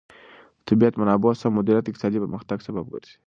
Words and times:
د 0.03 0.03
طبیعي 0.67 0.93
منابعو 1.01 1.39
سم 1.41 1.51
مدیریت 1.59 1.83
د 1.85 1.87
اقتصادي 1.91 2.17
پرمختګ 2.23 2.57
سبب 2.67 2.85
ګرځي. 2.93 3.15